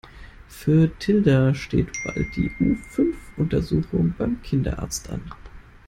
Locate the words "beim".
4.17-4.41